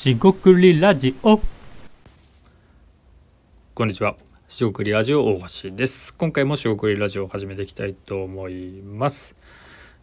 [0.00, 1.38] しごくりラジオ
[3.74, 4.16] こんにちは。
[4.48, 6.14] しごくりラジオ大橋です。
[6.14, 9.36] 今回もしごくりラジオを始めていきたいと思います。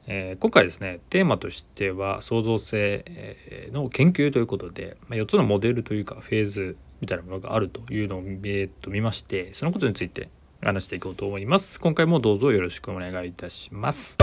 [0.05, 10.29] えー今回ですね、テーマとしては創造性の研究ということで、まあ、4つのモデルというかフェーズみたいなものがあるというのを、えーと見まして、そのことについて
[10.61, 11.79] 話していこうと思います。
[11.79, 14.15] 今回もどうぞよろしくお願いいたします。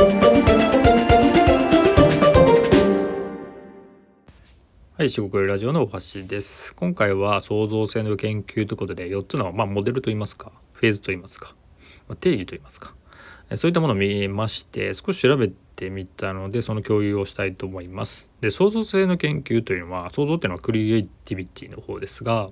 [4.96, 6.72] はい、四国ラジオのお橋です。
[6.76, 11.56] 今回は創造性の研究ということで4つの、まあ、モデルといいますか、フェーズといいますか、
[12.06, 12.94] まあ、定義といいますか、
[13.56, 18.30] そういったものを見まして、少し調べてみたので、その共有をしたいと思います。
[18.40, 22.50] で、創造性の研究というのは、創造っていうのはクリエイティビティの方ですが、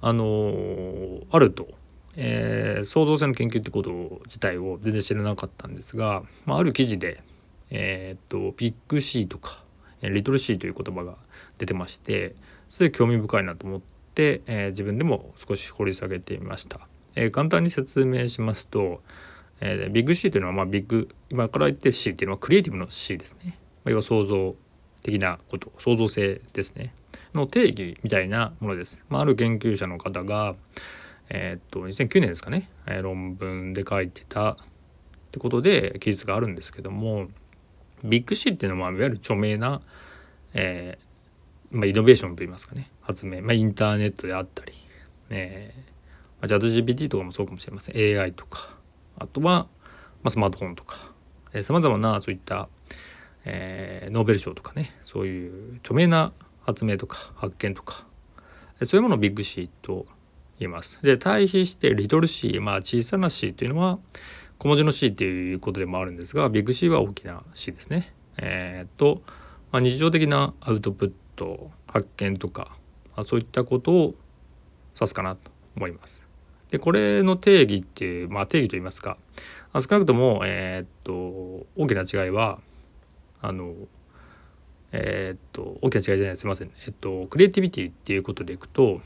[0.00, 1.68] あのあると、
[2.16, 7.22] えー創造性の研究ってこと自体を全然知らなかったんですが、まあ、ある記事で、
[7.68, 9.63] えーっと、ビッグ C とか、
[10.10, 11.16] リトル C という言葉が
[11.58, 12.34] 出てまして
[12.70, 13.80] それで興味深いなと思っ
[14.14, 16.80] て、えー自分でも少し掘り下げてみました、
[17.14, 19.02] えー簡単に説明しますと、
[19.60, 24.56] えービッグ C というのは、まあ、ビッグ今から言ってる C っていうのはクリエイティブの C ですね、まあ、要は創造
[25.02, 26.94] 的なこと創造性ですね。
[27.34, 30.54] の定義みたいなものです、まあ、ある研究者の方が
[31.28, 34.56] えーっと2009年ですかね、え論文で書いてたっ
[35.32, 37.28] てことで記述があるんですけども
[38.04, 39.80] ビッグ C っていうのは、いわゆる著名な、
[40.52, 41.04] えー
[41.76, 44.72] まあ、イノベーションといいますかね発明、まあ、インターネットであったり、
[45.30, 45.78] えー
[46.40, 48.76] まあ、チャット GPT とかもそうかもしれません AI とか
[49.18, 49.66] あとは、
[50.22, 51.12] まあ、スマートフォンとか
[51.62, 52.68] さまざまなそういった、
[53.44, 56.32] えーノーベル賞とかねそういう著名な
[56.62, 58.06] 発明とか発見とか
[58.84, 60.06] そういうものをビッグ C と
[60.58, 60.98] 言います。
[61.02, 63.98] で対比してリトル C まあ小さな C というのは
[64.58, 68.12] 小文字の C っていうことでもあるんですがビッグ C は大きな C ですね。
[68.38, 69.22] えーっと、
[69.72, 72.76] まあ、日常的なアウトプット発見とか、
[73.16, 74.14] まあ、そういったことを
[74.94, 76.22] 指すかなと思います。
[76.70, 79.16] でこれの定義っていう、まあ、定義といいますか
[79.74, 82.60] 少なくとも、えーっと大きな違いは
[83.40, 83.74] あの
[84.92, 89.00] えーっと大きな違いじゃないすいません、えっと、クリエイティビティっていうことでいくと、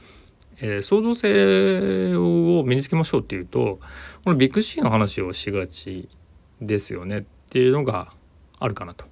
[0.61, 3.81] えー創造性を身につけましょうっていうと
[4.25, 6.09] このビッグ C の話をしがち
[6.61, 8.13] ですよねっていうのが
[8.59, 9.05] あるかなと。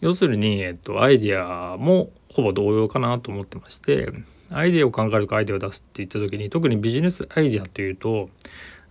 [0.00, 4.12] 要するに、えっと、アイディアもほぼ同様かなと思ってまして
[4.50, 8.28] アイデアを考えるかアイデアを出すって言った時に特にビジネスアイデアというと、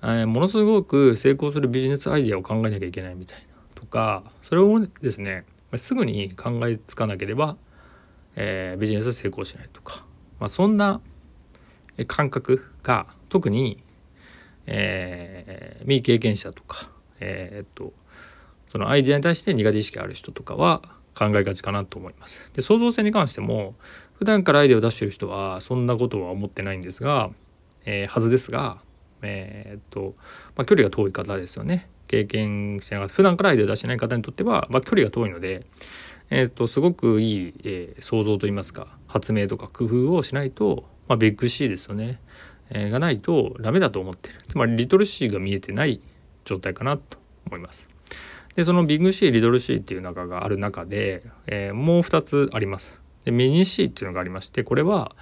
[0.02, 3.46] えーものすごく成功するビジネスアイデアを考えなきゃいけないみたいな
[3.76, 5.46] とかそれをですね
[5.76, 7.58] すぐに考えつかなければ、
[8.38, 10.06] えービジネスは成功しないとか、
[10.42, 11.00] まあ、そんな
[12.08, 13.82] 感覚が特に、
[14.66, 17.94] えー未経験者とか、えーっと
[18.72, 20.82] そのアイデアに対して苦手意識ある人とかは
[21.14, 22.38] 考えがちかなと思います。
[22.54, 23.76] で創造性に関しても
[24.14, 27.32] 普段からアイデアを出してる人はそんなことは思ってないんですが、
[27.86, 28.78] えーはずですが、
[29.22, 30.16] えーっと
[30.56, 35.66] まあ、距離が遠い方ですよね経験してなかった普段からアイデアを出してない方にとっては、まあ、距離が遠いので、
[36.34, 42.22] えーっとすごくいい、えー想像といいますか発明とか工夫をしないと、まあ、ビッグ C ですよね、
[42.70, 46.02] えーがないとダメだと思ってるつまりリトル C が見えてない
[46.46, 47.86] 状態かなと思います。
[48.56, 53.00] でそのビッグ C リトル C っていう中がある中で、えーもう2つあります。
[53.26, 55.16] でミニ C っていうのがありましてこれは、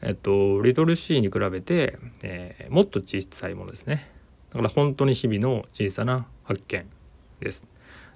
[0.00, 4.08] えっと、リトル C に比べて、えーもっと小さいものですね。
[4.50, 6.86] だから本当に日々の小さな発見
[7.40, 7.71] です。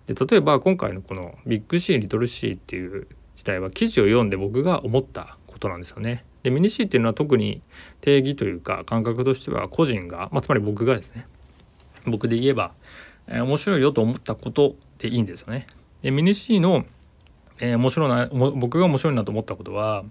[0.06, 6.24] で例えば今回のこのビッグ C リトル C っていう自体は記事を読んで僕が思ったことなんですよね。
[6.42, 7.60] でミニ C っていうのは特に
[8.00, 11.26] 定義というか感覚としては個人が、まあ、つまり僕がですね
[12.06, 12.72] 僕で言えば、
[13.26, 15.66] えー面白いよと思ったことでいいんですよね。
[16.02, 16.86] でミニ C の、
[17.58, 20.04] えー面白いな僕が面白いなと思ったことは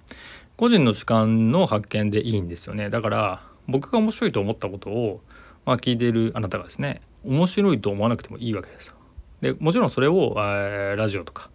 [0.58, 2.90] 個人の主観の発見でいいんですよね。
[2.90, 5.22] だから僕が面白いと思ったことを、
[5.66, 8.96] まあ、聞いているあなたがですね面白いと思わなくてもいいわけですよ。
[9.42, 11.50] でもちろんそれを、えーラジオとか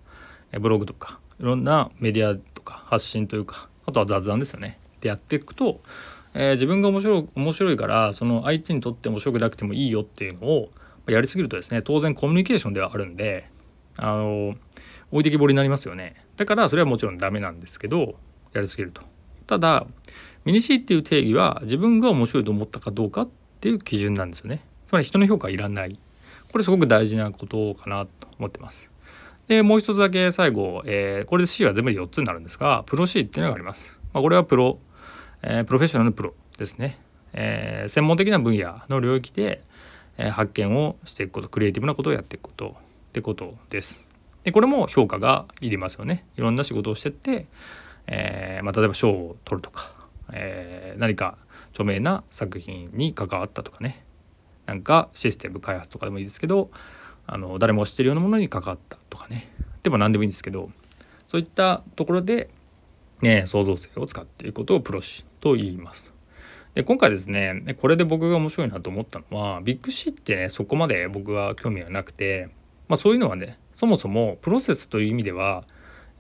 [0.58, 4.78] ブログとかいろんなメディアとか発信というかあとは雑談ですよね。
[5.00, 5.80] でやっていくと、
[6.34, 10.70] えー自分が面白い面白いからその相手にとって面白くなくてもいいよっていうのを
[11.06, 13.48] やりすぎるとですね当然コミュニケーションではあるんで
[13.96, 14.54] あの
[15.10, 16.24] 置いてきぼりになりますよね。
[16.36, 18.14] だからそれはもちろんダメなんですけど
[18.52, 19.02] やりすぎると。
[19.46, 19.86] ただ
[20.44, 23.28] ミニ C っていう定義は自分が面白いと思ったかどうかっ
[23.60, 24.64] ていう基準なんですよね。
[24.86, 25.98] つまり人の評価はいらない。
[26.52, 28.88] これすごく大事なことかなと思ってます。
[29.48, 33.84] でもう一つだけ最後、えーこれで C は全部で4つになるんですがプロ C っていうのがあります。
[34.12, 34.78] まあ、これはプロ、
[35.42, 36.98] えープロフェッショナルのプロですね。
[37.32, 39.62] えー専門的な分野の領域で、
[40.18, 42.76] え発見をしていくことクリエイティブなことをやっていくこと
[43.10, 44.00] ってことです。
[44.44, 46.24] でこれも評価がいりますよね。
[46.36, 47.46] いろんな仕事をしてって、
[48.06, 49.92] え、まあ、例えば賞を取るとか、
[50.32, 51.36] え、何か
[51.72, 54.04] 著名な作品に関わったとかね
[54.70, 56.70] なんかシステム開発とかでもいいですけど
[57.26, 59.50] あの誰も知ってるようなものに関わったとかね
[59.82, 60.70] でも何でもいいんですけど
[61.26, 62.50] そういったところで、
[63.20, 66.08] ね、創造性を使っていることをプロシと言います。
[66.74, 72.48] で今回ですねこれで僕が面白いなと思ったのはビッグ C ってねそこまで僕は興味がなくて、
[72.86, 75.64] まあ、そういうのはねそもそもプロセスという意味では、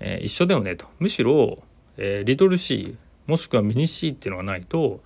[0.00, 1.62] えー、一緒だよねとむしろ、
[1.96, 2.96] えー、リトル C
[3.28, 5.00] もしくはミニ C っていうのがないと、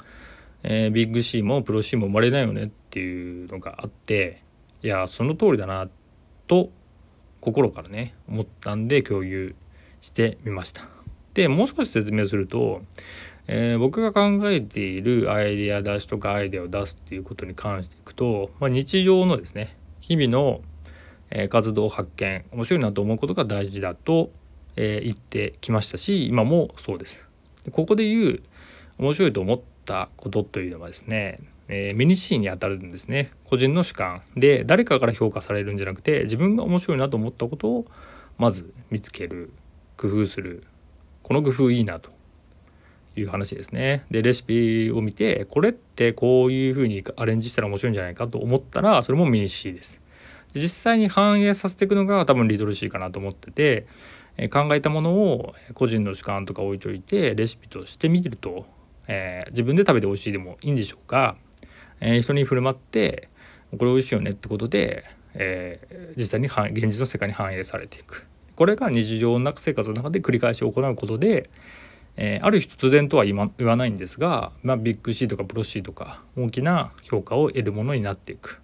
[0.62, 4.42] えー、ビッグ C もプロ C も生まれないよねっていうのがあって
[4.82, 5.88] いやその通りだな
[6.46, 6.70] と
[7.40, 9.56] 心からね思ったんで共有
[10.00, 10.88] してみました。
[11.34, 12.82] でもう少し説明すると
[13.46, 20.60] えー、僕が考えているアイデア出しとかアイデアを出すっていうことに関していくと、まあ、日常のですね日々の、
[21.48, 24.30] 活動発見面白いなと思うことが大事だと、
[24.76, 27.26] え、言ってきましたし今もそうです。
[27.72, 28.42] ここで言う
[28.98, 37.86] 面白いと思ったことというのはですね、えー、ミニシーにあたるんですね個人の主観で誰かから評価されるんじゃなくて自分が面白いなと思ったことを
[38.36, 39.52] まず見つける
[39.96, 40.64] 工夫する
[41.22, 42.10] この工夫いいなと
[43.16, 44.04] いう話ですね。
[44.10, 50.00] でレシピを見てこれってこういうふうにアレンジしたら面白いんじゃないかと思ったらそれもミニ C です。
[50.54, 53.86] 実際に反映させていくのが多分リトル C かなと思ってて、
[54.50, 58.66] 考えたものを個人の主観とか置いといてレシピとして見てると、
[59.06, 61.36] えー、自分で食べて美味しいでもいいんでしょうか、
[62.00, 63.28] えー、人に振る舞って
[63.78, 65.04] これ美味しいよねってことで、
[65.34, 68.26] えー、実際に現実の世界に反映されていく。
[68.56, 71.50] これが日常の生活の中で繰り返し行うことで、
[72.16, 78.60] えー、ある日突然とは言わないんですが、まあ、ビッグ C とかプロ C とか大きな評価を得るものになっていく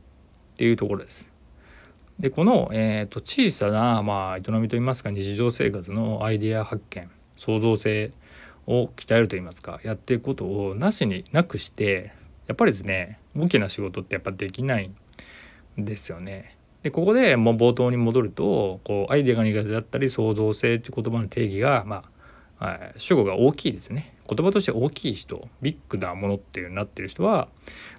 [0.55, 1.27] っていうところです。
[2.21, 8.13] でこの、えーと、小さな、まあ、営みといいますか日常生活のアイデア発見創造性
[8.67, 12.13] を鍛えるといいますかやっていくことをなしになくして
[12.47, 14.91] やっぱりですね大きな仕事ってやっぱできない
[15.79, 16.57] んですよね。
[16.83, 22.05] でここでもう冒頭に戻るとこうアイデアが苦手だったり創造性っていう言葉の定義がま
[22.59, 24.15] あ、主語が大きいですね。
[24.29, 27.49] 言葉として大きい人ビッグなものっていうになってる人は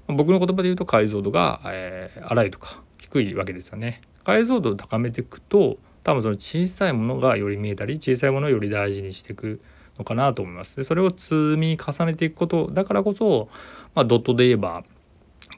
[0.07, 4.01] 僕の言葉で言うと解像度が、えー、荒いとか低いわけですよね。
[4.23, 9.61] 解像度を高めていくと多分その小さいものがより見えたり小さいものをより大事にしていく
[9.97, 10.77] のかなと思います。
[10.77, 13.49] でそれを積み重ねていくことだからこそ、
[13.95, 14.83] まあ、ドットで言えば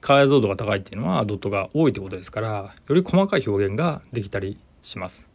[0.03, 5.25] 解像度が高いっていうのはドットが多いってことですからより細かい表現ができたりします。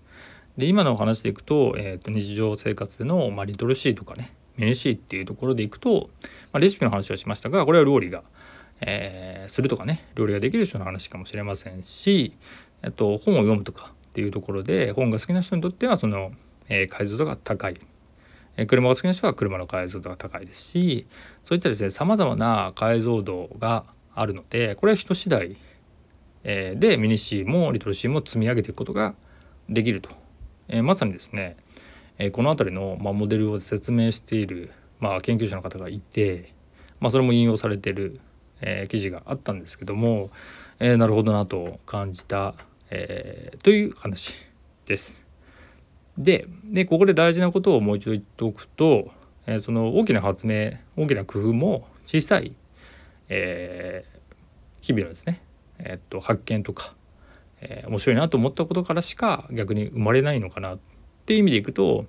[0.59, 6.11] で今のお話でいくと,、えー、と日常生活での、まあ、リトルシーとかねメニシーっていうところでいくと、
[6.53, 8.23] まあ、レシピの話をしましたがこれは料理が、
[8.81, 12.35] えー、するとかね料理ができる人の話かもしれませんし、
[12.83, 16.33] えっと、本を読むとかっていうところで本が好きな人にとってはその、
[16.69, 17.81] えー、解像度が高い、
[18.57, 21.07] え、車が好きな人は車の解像度が高いですし
[21.45, 23.85] そういったですねさまざまな解像度が
[24.21, 25.57] あるのでこれは人次第、
[26.45, 29.15] え、でミニシーもリトルシーも積み上げていくことが
[29.69, 30.11] できると
[30.69, 31.57] えー、まさにですね、
[32.19, 34.71] え、この辺りの、まあ、モデルを説明している、
[35.01, 36.53] まあ、研究者の方がいて、
[37.01, 38.21] まあ、それも引用されてる、
[38.61, 40.31] え、記事があったんですけども、
[40.81, 42.55] えなるほどなと感じた、
[42.91, 44.35] えという話
[44.87, 45.21] です。
[46.17, 49.11] ででここで大事なことをもう一度言っておくと、
[49.47, 52.55] えその大きな発明大きな工夫も小さい、
[53.29, 54.05] え
[54.81, 55.43] 日々のですね、
[55.79, 56.95] えっと発見とか
[57.61, 60.79] えー、面白いなと思ったことからしか逆に生まれないのかなっ
[61.27, 62.07] ていう意味でいくと、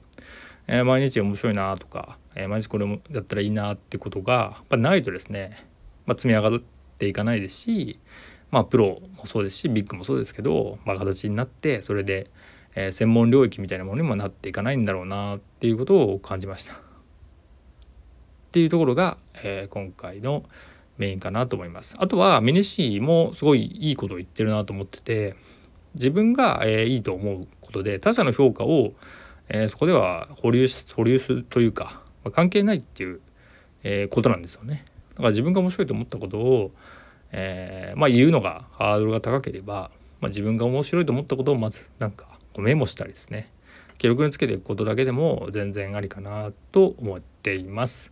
[0.68, 5.66] えー、毎日面白いなとか、え、毎日これもやったらいいなってことがやっぱないとですね、
[6.06, 6.62] まあ、積み上がっ
[6.98, 8.00] ていかないですし、
[8.52, 12.30] まあ、プロもそうですしビッグもそうですけど、まあ、形になってそれで、
[12.76, 16.74] え専門領域みたいなものにもなっていかないんだろうなっていうことを感じました。
[16.74, 16.78] っ
[18.52, 20.44] ていうところが、え今回の
[21.00, 21.96] メインかなと思います。
[21.98, 25.36] あとはミニシーもすごいいいことを言ってるなと思ってて
[25.96, 28.92] 自分が、えー、いいと思うことで他者の評価を、
[29.48, 33.22] えー、そこでは保留保留するというか、まあ、関係ないっていう、
[33.84, 34.86] えー、ことなんですよね。
[35.12, 36.72] だから自分が面白いと思ったことを、
[37.32, 39.92] えまあ、言うのがハードルが高ければ、
[40.22, 42.28] まあ、自分が面白いと思ったことをまずなんか
[42.58, 43.52] メモしたりですね
[44.00, 48.12] 記録につけていくことだけでも全然ありかなと思っています。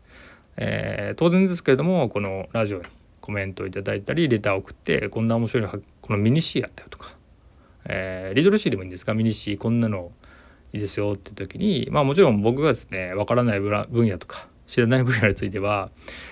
[0.58, 2.84] えー、当然ですけれどもこのラジオに
[3.22, 5.70] コメントをいただいたりレターを送ってこんな面白い
[6.02, 7.14] このミニ C やったよとか、
[7.86, 10.12] えー、リトル C でもいいんですがミニ C こんなの
[10.74, 15.90] いいですよって時にまあもちろん僕がですねわからない分野とか知らない分野については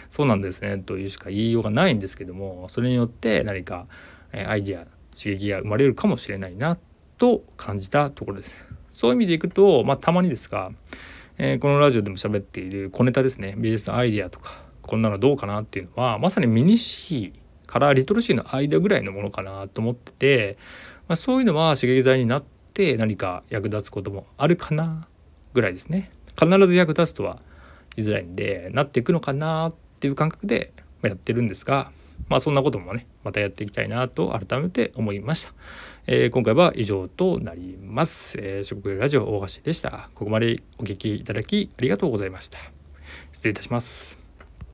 [0.10, 3.88] そうなんですねというしか言いようがないんですけどもそれによって何か
[4.32, 6.78] アイディア刺激が生まれるかもしれないな
[7.18, 8.52] と感じたところです。
[8.90, 10.72] そういう意味でいくと、まあ、たまにですが
[11.38, 13.56] えー、このラジオでも喋っている小ネタですね。
[13.58, 20.58] 美術のアイディアとかこんなのどうかなっていうのはまさにミニシーからリトルシーの間ぐらいのものかなと思ってて、
[21.08, 25.08] まあ、そういうのは刺激剤になって何か役立つこともあるかな
[25.54, 26.12] ぐらいですね。
[26.40, 27.42] 必ず役立つとは
[27.96, 31.92] 言いづらいんでなっていくのかなっていう感覚でやってるんですが
[32.28, 35.54] まあそんなこともねまたやっていきたいなと改めて思いました、
[36.08, 40.10] えー、今回は以上となります、えー、食料ラジオ大橋でした。
[40.14, 42.60] ここまでお聞きいただきありがとうございました。
[43.32, 44.25] 失礼いたします。